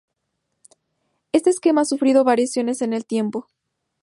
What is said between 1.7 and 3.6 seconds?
ha sufrido variaciones en el tiempo.